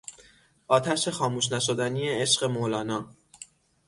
[0.67, 3.09] آتش خاموش نشدنی عشق مولانا